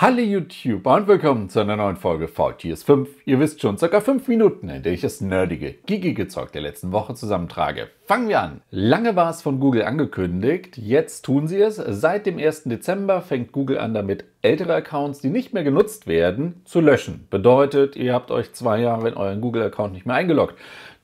[0.00, 3.08] Hallo YouTube und willkommen zu einer neuen Folge VTS 5.
[3.24, 6.92] Ihr wisst schon, circa 5 Minuten, in der ich das nerdige, geekige Zeug der letzten
[6.92, 7.88] Woche zusammentrage.
[8.06, 8.60] Fangen wir an.
[8.70, 11.82] Lange war es von Google angekündigt, jetzt tun sie es.
[11.84, 12.62] Seit dem 1.
[12.66, 17.26] Dezember fängt Google an damit, ältere Accounts, die nicht mehr genutzt werden, zu löschen.
[17.28, 20.54] Bedeutet, ihr habt euch zwei Jahre in euren Google-Account nicht mehr eingeloggt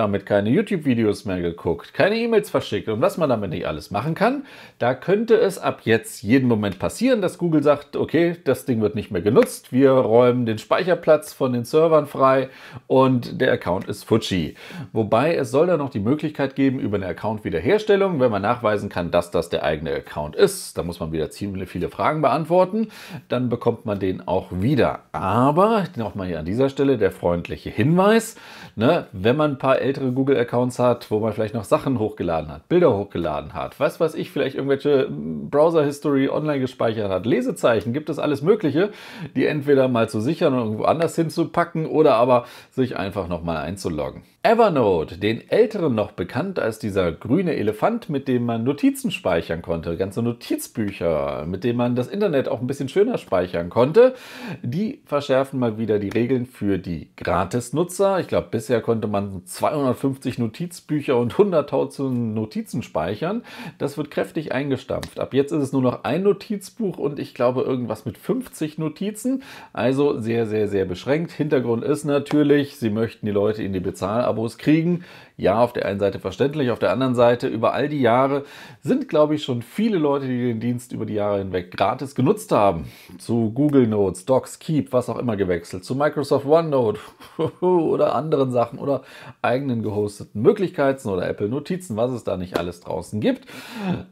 [0.00, 4.14] damit keine YouTube-Videos mehr geguckt, keine E-Mails verschickt und was man damit nicht alles machen
[4.14, 4.44] kann,
[4.78, 8.94] da könnte es ab jetzt jeden Moment passieren, dass Google sagt, okay, das Ding wird
[8.94, 12.48] nicht mehr genutzt, wir räumen den Speicherplatz von den Servern frei
[12.86, 14.54] und der Account ist Fuji.
[14.92, 19.10] Wobei es soll da noch die Möglichkeit geben über eine Account-Wiederherstellung, wenn man nachweisen kann,
[19.10, 20.78] dass das der eigene Account ist.
[20.78, 22.88] Da muss man wieder ziemlich viele Fragen beantworten,
[23.28, 25.00] dann bekommt man den auch wieder.
[25.12, 28.36] Aber nochmal hier an dieser Stelle der freundliche Hinweis,
[28.76, 32.68] ne, wenn man ein paar ältere Google-Accounts hat, wo man vielleicht noch Sachen hochgeladen hat,
[32.68, 38.20] Bilder hochgeladen hat, was weiß ich, vielleicht irgendwelche Browser-History online gespeichert hat, Lesezeichen, gibt es
[38.20, 38.90] alles Mögliche,
[39.34, 44.22] die entweder mal zu sichern und irgendwo anders hinzupacken oder aber sich einfach nochmal einzuloggen.
[44.42, 49.98] Evernote, den Älteren noch bekannt als dieser grüne Elefant, mit dem man Notizen speichern konnte,
[49.98, 54.14] ganze Notizbücher, mit dem man das Internet auch ein bisschen schöner speichern konnte,
[54.62, 58.18] die verschärfen mal wieder die Regeln für die Gratis-Nutzer.
[58.20, 63.42] Ich glaube, bisher konnte man 250 Notizbücher und 100.000 Notizen speichern.
[63.76, 65.20] Das wird kräftig eingestampft.
[65.20, 69.42] Ab jetzt ist es nur noch ein Notizbuch und ich glaube irgendwas mit 50 Notizen.
[69.74, 71.30] Also sehr, sehr, sehr beschränkt.
[71.30, 75.04] Hintergrund ist natürlich, sie möchten die Leute in die Bezahlung Abos kriegen.
[75.40, 78.44] Ja, auf der einen Seite verständlich, auf der anderen Seite über all die Jahre
[78.82, 82.52] sind, glaube ich, schon viele Leute, die den Dienst über die Jahre hinweg gratis genutzt
[82.52, 82.92] haben.
[83.16, 87.00] Zu Google Notes, Docs, Keep, was auch immer gewechselt, zu Microsoft OneNote
[87.62, 89.00] oder anderen Sachen oder
[89.40, 93.46] eigenen gehosteten Möglichkeiten oder Apple Notizen, was es da nicht alles draußen gibt.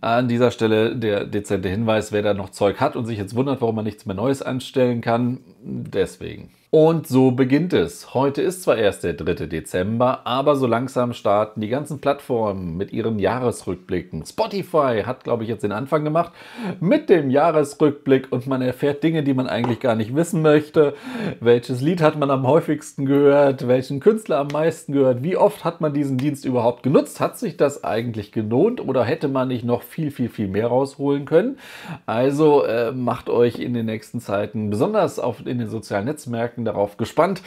[0.00, 3.60] An dieser Stelle der dezente Hinweis, wer da noch Zeug hat und sich jetzt wundert,
[3.60, 6.52] warum man nichts mehr Neues anstellen kann, deswegen.
[6.70, 8.12] Und so beginnt es.
[8.12, 9.46] Heute ist zwar erst der 3.
[9.46, 14.24] Dezember, aber so langsam starten die ganzen Plattformen mit ihren Jahresrückblicken.
[14.24, 16.32] Spotify hat, glaube ich, jetzt den Anfang gemacht
[16.80, 20.94] mit dem Jahresrückblick und man erfährt Dinge, die man eigentlich gar nicht wissen möchte.
[21.40, 23.68] Welches Lied hat man am häufigsten gehört?
[23.68, 25.22] Welchen Künstler am meisten gehört?
[25.22, 27.20] Wie oft hat man diesen Dienst überhaupt genutzt?
[27.20, 31.24] Hat sich das eigentlich gelohnt oder hätte man nicht noch viel, viel, viel mehr rausholen
[31.24, 31.58] können?
[32.06, 36.96] Also äh, macht euch in den nächsten Zeiten, besonders auf, in den sozialen Netzwerken, darauf
[36.96, 37.42] gespannt,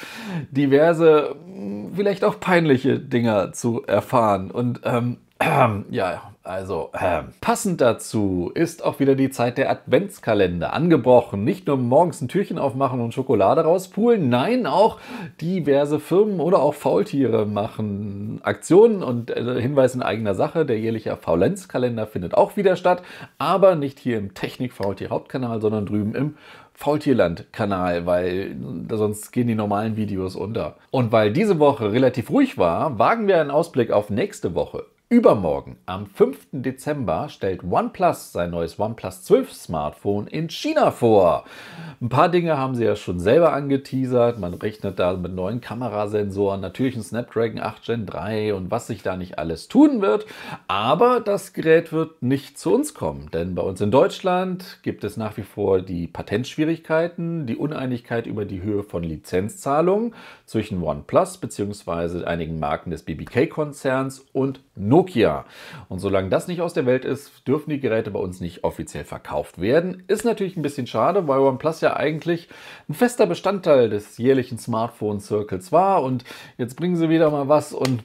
[0.52, 1.36] diverse,
[1.94, 4.52] vielleicht auch peinliche Dinger zu erfahren.
[4.52, 10.74] Und ähm, äh, ja, also äh, passend dazu ist auch wieder die Zeit der Adventskalender
[10.74, 11.44] angebrochen.
[11.44, 15.00] Nicht nur morgens ein Türchen aufmachen und Schokolade rauspulen, nein, auch
[15.40, 20.66] diverse Firmen oder auch Faultiere machen Aktionen und äh, Hinweis in eigener Sache.
[20.66, 23.04] Der jährliche Faulenzkalender findet auch wieder statt,
[23.38, 26.36] aber nicht hier im Technik-Faultier-Hauptkanal, sondern drüben im
[26.74, 28.56] Faultierland-Kanal, weil
[28.90, 30.78] sonst gehen die normalen Videos unter.
[30.90, 34.86] Und weil diese Woche relativ ruhig war, wagen wir einen Ausblick auf nächste Woche.
[35.12, 36.38] Übermorgen, am 5.
[36.54, 41.44] Dezember, stellt OnePlus sein neues OnePlus 12 Smartphone in China vor.
[42.00, 44.40] Ein paar Dinge haben sie ja schon selber angeteasert.
[44.40, 49.04] Man rechnet da mit neuen Kamerasensoren, natürlich ein Snapdragon 8 Gen 3 und was sich
[49.04, 50.26] da nicht alles tun wird.
[50.70, 55.18] Aber das Gerät wird nicht zu uns kommen, denn bei uns in Deutschland gibt es
[55.18, 62.24] nach wie vor die Patentschwierigkeiten, die Uneinigkeit über die Höhe von Lizenzzahlungen zwischen OnePlus bzw.
[62.24, 65.01] einigen Marken des BBK-Konzerns und Nokia.
[65.02, 65.46] Nokia.
[65.90, 69.04] Und solange das nicht aus der Welt ist, dürfen die Geräte bei uns nicht offiziell
[69.04, 70.04] verkauft werden.
[70.08, 72.50] Ist natürlich ein bisschen schade, weil OnePlus ja eigentlich
[72.88, 76.04] ein fester Bestandteil des jährlichen Smartphone Circles war.
[76.04, 76.24] Und
[76.58, 78.04] jetzt bringen sie wieder mal was und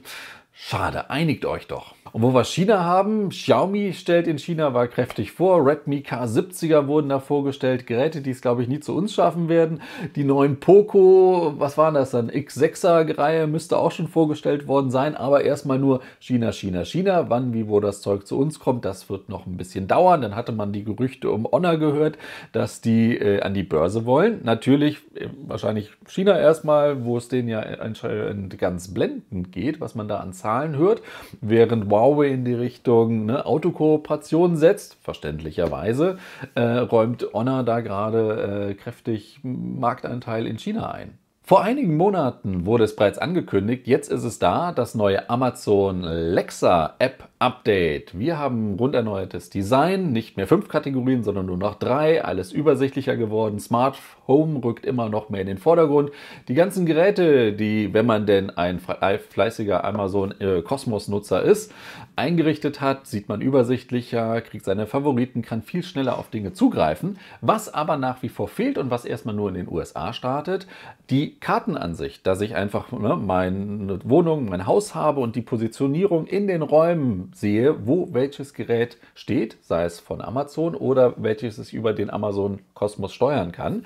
[0.59, 1.93] schade, einigt euch doch.
[2.13, 7.09] Und wo wir China haben, Xiaomi stellt in China war kräftig vor, Redmi K70er wurden
[7.09, 9.81] da vorgestellt, Geräte, die es glaube ich nie zu uns schaffen werden.
[10.15, 15.15] Die neuen Poco, was waren das dann, X6er Reihe müsste auch schon vorgestellt worden sein,
[15.15, 17.29] aber erstmal nur China, China, China.
[17.29, 20.21] Wann, wie, wo das Zeug zu uns kommt, das wird noch ein bisschen dauern.
[20.21, 22.17] Dann hatte man die Gerüchte um Honor gehört,
[22.51, 24.41] dass die äh, an die Börse wollen.
[24.43, 30.07] Natürlich äh, wahrscheinlich China erstmal, wo es denen ja anscheinend ganz blendend geht, was man
[30.07, 31.01] da an Zahlen hört,
[31.41, 36.19] während Huawei in die Richtung ne, Autokooperation setzt, verständlicherweise,
[36.55, 41.17] äh, räumt Honor da gerade äh, kräftig Marktanteil in China ein.
[41.47, 46.95] Vor einigen Monaten wurde es bereits angekündigt, jetzt ist es da, das neue Amazon Lexa
[46.99, 48.17] App Update.
[48.17, 53.15] Wir haben rund erneuertes Design, nicht mehr fünf Kategorien, sondern nur noch drei, alles übersichtlicher
[53.15, 53.59] geworden.
[53.59, 53.97] Smart
[54.27, 56.09] Home rückt immer noch mehr in den Vordergrund.
[56.47, 60.33] Die ganzen Geräte, die, wenn man denn ein fleißiger Amazon
[60.65, 61.71] Cosmos Nutzer ist,
[62.15, 67.19] eingerichtet hat, sieht man übersichtlicher, kriegt seine Favoriten, kann viel schneller auf Dinge zugreifen.
[67.41, 70.65] Was aber nach wie vor fehlt und was erstmal nur in den USA startet,
[71.11, 76.47] die Kartenansicht, dass ich einfach ne, meine Wohnung, mein Haus habe und die Positionierung in
[76.47, 81.93] den Räumen sehe, wo welches Gerät steht, sei es von Amazon oder welches ich über
[81.93, 83.85] den Amazon Kosmos steuern kann.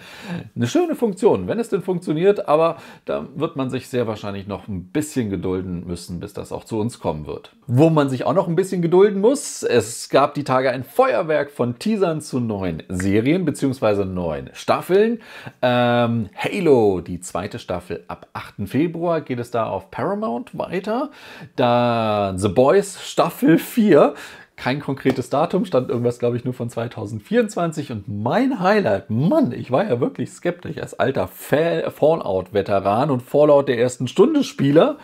[0.56, 4.68] Eine schöne Funktion, wenn es denn funktioniert, aber da wird man sich sehr wahrscheinlich noch
[4.68, 7.56] ein bisschen gedulden müssen, bis das auch zu uns kommen wird.
[7.68, 11.52] Wo man sich auch noch ein bisschen gedulden muss, es gab die Tage ein Feuerwerk
[11.52, 14.06] von Teasern zu neuen Serien bzw.
[14.06, 15.20] neuen Staffeln.
[15.62, 18.70] Ähm, Halo, die zweite Staffel ab 8.
[18.70, 21.10] Februar geht es da auf Paramount weiter.
[21.56, 24.14] Da The Boys Staffel 4
[24.62, 27.92] kein konkretes Datum, stand irgendwas, glaube ich, nur von 2024.
[27.92, 33.80] Und mein Highlight, Mann, ich war ja wirklich skeptisch als alter Fallout-Veteran und Fallout der
[33.80, 35.00] ersten Stunde Spieler.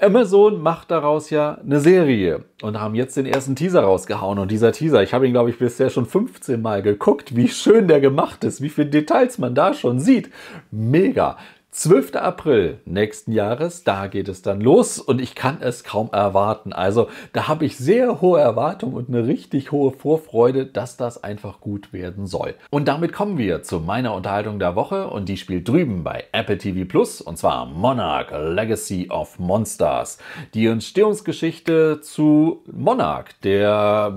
[0.00, 4.40] Amazon macht daraus ja eine Serie und haben jetzt den ersten Teaser rausgehauen.
[4.40, 7.86] Und dieser Teaser, ich habe ihn, glaube ich, bisher schon 15 Mal geguckt, wie schön
[7.86, 10.30] der gemacht ist, wie viele Details man da schon sieht.
[10.72, 11.36] Mega.
[11.72, 12.16] 12.
[12.16, 16.72] April nächsten Jahres, da geht es dann los und ich kann es kaum erwarten.
[16.72, 21.60] Also da habe ich sehr hohe Erwartungen und eine richtig hohe Vorfreude, dass das einfach
[21.60, 22.56] gut werden soll.
[22.70, 26.58] Und damit kommen wir zu meiner Unterhaltung der Woche und die spielt drüben bei Apple
[26.58, 30.18] TV Plus und zwar Monarch Legacy of Monsters.
[30.54, 34.12] Die Entstehungsgeschichte zu Monarch, der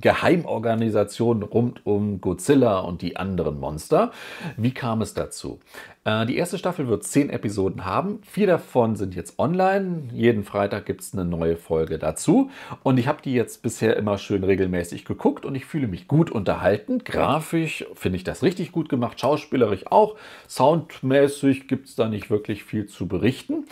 [0.00, 4.12] Geheimorganisation rund um Godzilla und die anderen Monster.
[4.56, 5.58] Wie kam es dazu?
[6.06, 8.20] Äh, die erste Staffel wird zehn Episoden haben.
[8.22, 10.04] Vier davon sind jetzt online.
[10.12, 12.50] Jeden Freitag gibt es eine neue Folge dazu.
[12.82, 16.30] Und ich habe die jetzt bisher immer schön regelmäßig geguckt und ich fühle mich gut
[16.30, 16.98] unterhalten.
[17.04, 20.16] Grafisch finde ich das richtig gut gemacht, schauspielerisch auch.
[20.48, 23.64] Soundmäßig gibt es da nicht wirklich viel zu berichten.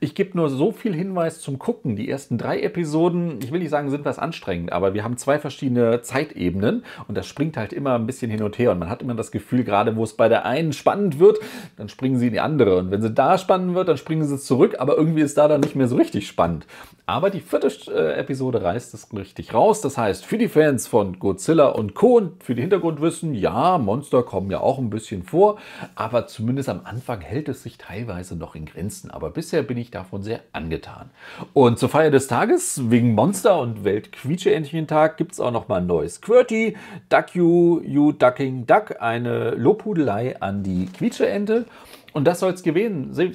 [0.00, 1.96] Ich gebe nur so viel Hinweis zum Gucken.
[1.96, 5.38] Die ersten drei Episoden, ich will nicht sagen, sind was anstrengend, aber wir haben zwei
[5.38, 8.72] verschiedene Zeitebenen und das springt halt immer ein bisschen hin und her.
[8.72, 11.38] Und man hat immer das Gefühl, gerade wo es bei der einen spannend wird,
[11.76, 12.49] dann springen sie in die andere.
[12.58, 15.60] Und wenn sie da spannend wird, dann springen sie zurück, aber irgendwie ist da dann
[15.60, 16.66] nicht mehr so richtig spannend.
[17.06, 19.80] Aber die vierte äh, Episode reißt es richtig raus.
[19.80, 22.18] Das heißt, für die Fans von Godzilla und Co.
[22.18, 25.58] und für die Hintergrundwissen, ja, Monster kommen ja auch ein bisschen vor,
[25.96, 29.10] aber zumindest am Anfang hält es sich teilweise noch in Grenzen.
[29.10, 31.10] Aber bisher bin ich davon sehr angetan.
[31.52, 35.86] Und zur Feier des Tages, wegen Monster und Welt-Quietscheentchen-Tag, gibt es auch noch mal ein
[35.86, 36.76] neues Quirty,
[37.08, 41.66] Duck You, You Ducking Duck, eine Lobhudelei an die Quietscheente.
[42.12, 43.30] Und das soll es gewesen sein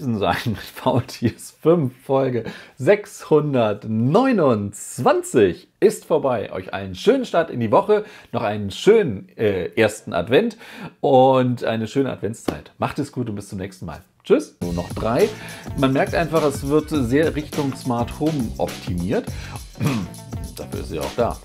[0.46, 2.44] mit VTS 5 Folge
[2.78, 6.52] 629 ist vorbei.
[6.52, 10.58] Euch einen schönen Start in die Woche, noch einen schönen äh, ersten Advent
[11.00, 12.72] und eine schöne Adventszeit.
[12.78, 14.02] Macht es gut und bis zum nächsten Mal.
[14.24, 14.56] Tschüss.
[14.62, 15.30] Nur noch drei.
[15.78, 19.26] Man merkt einfach, es wird sehr Richtung Smart Home optimiert.
[20.56, 21.38] Dafür ist sie auch da.